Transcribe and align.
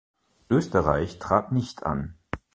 Österreich 0.49 1.19
trat 1.19 1.51
nicht 1.51 1.83
an. 1.85 2.17